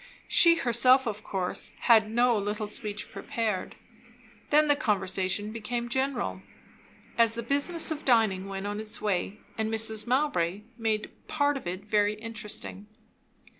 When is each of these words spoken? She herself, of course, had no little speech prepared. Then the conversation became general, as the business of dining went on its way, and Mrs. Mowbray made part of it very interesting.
She 0.27 0.55
herself, 0.55 1.05
of 1.05 1.23
course, 1.23 1.75
had 1.81 2.09
no 2.09 2.35
little 2.35 2.65
speech 2.65 3.11
prepared. 3.11 3.75
Then 4.49 4.67
the 4.67 4.75
conversation 4.75 5.51
became 5.51 5.89
general, 5.89 6.41
as 7.19 7.35
the 7.35 7.43
business 7.43 7.91
of 7.91 8.03
dining 8.03 8.47
went 8.47 8.65
on 8.65 8.79
its 8.79 8.99
way, 8.99 9.37
and 9.59 9.71
Mrs. 9.71 10.07
Mowbray 10.07 10.61
made 10.75 11.11
part 11.27 11.55
of 11.55 11.67
it 11.67 11.83
very 11.85 12.15
interesting. 12.15 12.87